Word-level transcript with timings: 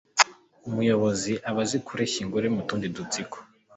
Umuyobozi 0.67 1.33
aba 1.49 1.61
azi 1.65 1.77
kureshya 1.85 2.19
ingore 2.25 2.47
mu 2.55 2.61
tundi 2.67 2.87
dutsiko, 2.95 3.37